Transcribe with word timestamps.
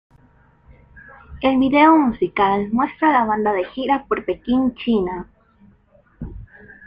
El 1.41 1.59
video 1.59 1.95
musical 1.95 2.71
muestra 2.73 3.09
a 3.09 3.19
la 3.19 3.25
banda 3.27 3.53
de 3.53 3.65
gira 3.65 4.05
por 4.07 4.25
Pekín, 4.25 4.73
China. 4.73 5.27